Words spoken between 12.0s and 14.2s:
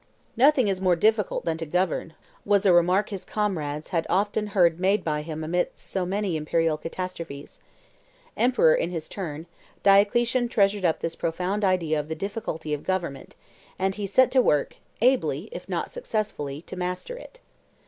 the difficulty of government, and he